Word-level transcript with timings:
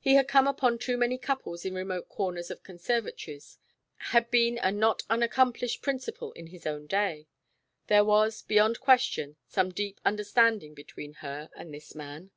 He 0.00 0.14
had 0.14 0.26
come 0.26 0.48
upon 0.48 0.76
too 0.76 0.96
many 0.96 1.18
couples 1.18 1.64
in 1.64 1.72
remote 1.72 2.08
corners 2.08 2.50
of 2.50 2.64
conservatories, 2.64 3.60
had 4.10 4.28
been 4.28 4.58
a 4.60 4.72
not 4.72 5.04
unaccomplished 5.08 5.82
principal 5.82 6.32
in 6.32 6.48
his 6.48 6.66
own 6.66 6.88
day... 6.88 7.28
there 7.86 8.04
was, 8.04 8.42
beyond 8.42 8.80
question, 8.80 9.36
some 9.46 9.70
deep 9.70 10.00
understanding 10.04 10.74
between 10.74 11.12
her 11.22 11.48
and 11.54 11.72
this 11.72 11.94
man. 11.94 12.32